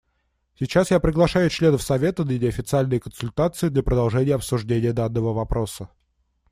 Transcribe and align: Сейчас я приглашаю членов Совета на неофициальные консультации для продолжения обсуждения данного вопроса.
Сейчас 0.57 0.89
я 0.89 0.99
приглашаю 0.99 1.51
членов 1.51 1.83
Совета 1.83 2.25
на 2.25 2.31
неофициальные 2.31 2.99
консультации 2.99 3.69
для 3.69 3.83
продолжения 3.83 4.33
обсуждения 4.33 4.93
данного 4.93 5.31
вопроса. 5.31 5.89